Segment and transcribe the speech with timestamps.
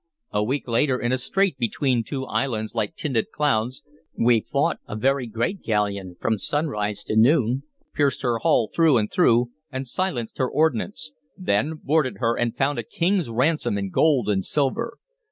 [0.31, 3.83] A week later, in a strait between two islands like tinted clouds,
[4.17, 7.61] we fought a very great galleon from sunrise to noon,
[7.93, 12.79] pierced her hull through and through and silenced her ordnance, then boarded her and found
[12.79, 14.97] a king's ransom in gold and silver.